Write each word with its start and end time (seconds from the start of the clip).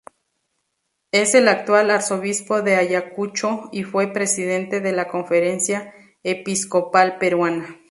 Es 1.11 1.35
el 1.35 1.47
actual 1.47 1.91
arzobispo 1.91 2.63
de 2.63 2.75
Ayacucho 2.75 3.69
y 3.71 3.83
fue 3.83 4.11
presidente 4.11 4.79
de 4.81 4.93
la 4.93 5.07
Conferencia 5.07 5.93
Episcopal 6.23 7.19
Peruana. 7.19 7.79